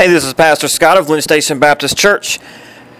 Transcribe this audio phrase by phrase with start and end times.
[0.00, 2.40] Hey, this is Pastor Scott of Lynn Station Baptist Church.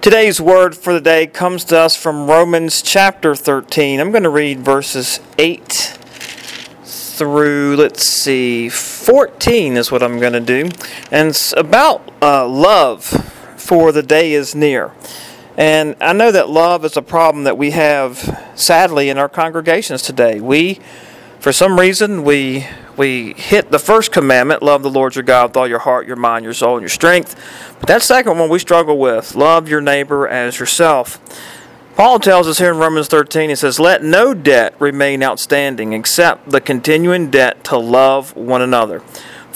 [0.00, 4.00] Today's word for the day comes to us from Romans chapter 13.
[4.00, 5.70] I'm going to read verses 8
[6.84, 10.70] through, let's see, 14 is what I'm going to do.
[11.10, 13.04] And it's about uh, love,
[13.58, 14.92] for the day is near.
[15.54, 20.00] And I know that love is a problem that we have, sadly, in our congregations
[20.00, 20.40] today.
[20.40, 20.80] We,
[21.40, 22.66] for some reason, we
[22.96, 26.16] we hit the first commandment love the Lord your God with all your heart, your
[26.16, 27.34] mind, your soul, and your strength.
[27.78, 31.20] But that second one we struggle with love your neighbor as yourself.
[31.96, 36.50] Paul tells us here in Romans 13, he says, Let no debt remain outstanding except
[36.50, 39.02] the continuing debt to love one another.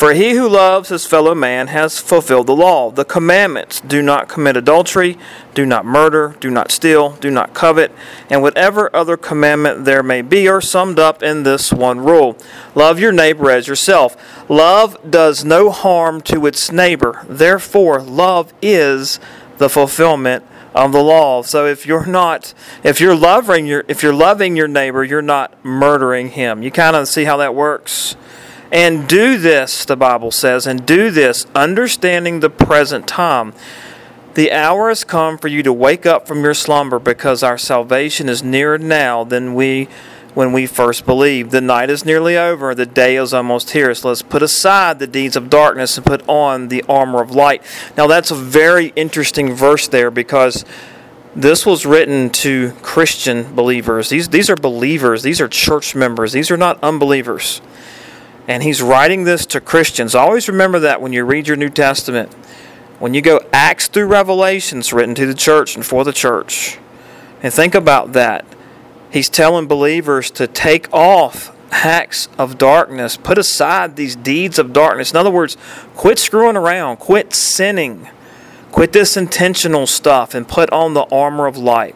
[0.00, 2.90] For he who loves his fellow man has fulfilled the law.
[2.90, 5.18] The commandments do not commit adultery,
[5.52, 7.92] do not murder, do not steal, do not covet,
[8.30, 12.38] and whatever other commandment there may be are summed up in this one rule
[12.74, 14.16] Love your neighbor as yourself.
[14.48, 17.26] Love does no harm to its neighbor.
[17.28, 19.20] Therefore, love is
[19.58, 20.42] the fulfillment
[20.74, 21.42] of the law.
[21.42, 25.62] So if you're not if you're loving your if you're loving your neighbor, you're not
[25.62, 26.62] murdering him.
[26.62, 28.16] You kind of see how that works.
[28.72, 33.52] And do this, the Bible says, and do this, understanding the present time.
[34.34, 38.28] The hour has come for you to wake up from your slumber because our salvation
[38.28, 39.88] is nearer now than we
[40.34, 41.50] when we first believed.
[41.50, 43.92] The night is nearly over, the day is almost here.
[43.94, 47.62] So let's put aside the deeds of darkness and put on the armor of light.
[47.96, 50.64] Now that's a very interesting verse there because
[51.34, 54.08] this was written to Christian believers.
[54.08, 57.60] These these are believers, these are church members, these are not unbelievers.
[58.50, 60.16] And he's writing this to Christians.
[60.16, 62.34] Always remember that when you read your New Testament.
[62.98, 66.76] When you go Acts through Revelations, written to the church and for the church.
[67.44, 68.44] And think about that.
[69.12, 75.12] He's telling believers to take off acts of darkness, put aside these deeds of darkness.
[75.12, 75.56] In other words,
[75.94, 78.08] quit screwing around, quit sinning,
[78.72, 81.94] quit this intentional stuff, and put on the armor of light.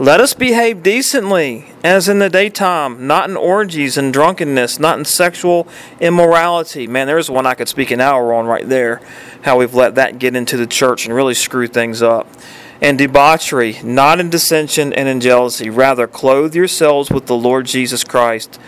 [0.00, 5.04] Let us behave decently, as in the daytime, not in orgies and drunkenness, not in
[5.04, 5.68] sexual
[6.00, 6.86] immorality.
[6.86, 9.02] Man, there's one I could speak an hour on right there.
[9.42, 12.26] How we've let that get into the church and really screw things up.
[12.80, 15.68] And debauchery, not in dissension and in jealousy.
[15.68, 18.58] Rather, clothe yourselves with the Lord Jesus Christ,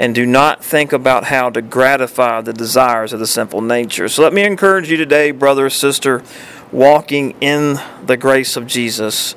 [0.00, 4.08] and do not think about how to gratify the desires of the sinful nature.
[4.08, 6.24] So let me encourage you today, brother, sister,
[6.72, 9.36] walking in the grace of Jesus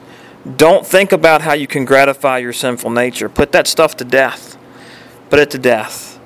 [0.57, 3.29] don't think about how you can gratify your sinful nature.
[3.29, 4.57] Put that stuff to death.
[5.29, 6.19] Put it to death.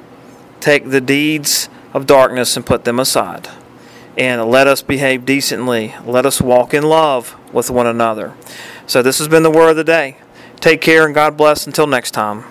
[0.59, 3.50] Take the deeds of darkness and put them aside.
[4.18, 5.94] And let us behave decently.
[6.06, 8.34] Let us walk in love with one another.
[8.88, 10.18] So, this has been the word of the day.
[10.62, 11.68] Take care and God bless.
[11.68, 12.46] Until next time.